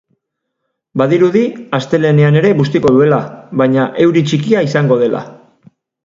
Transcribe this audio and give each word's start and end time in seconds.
Badirudi 0.99 1.41
astelehenean 1.77 2.39
ere 2.39 2.53
bustiko 2.61 2.93
duela, 2.95 3.19
baina 3.63 3.83
euri 4.05 4.23
txikia 4.31 4.63
izango 4.69 4.97
dela. 5.03 5.21